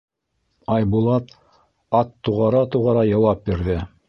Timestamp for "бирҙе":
3.53-3.83